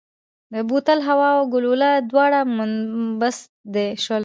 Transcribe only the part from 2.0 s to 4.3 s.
دواړه منبسط شول.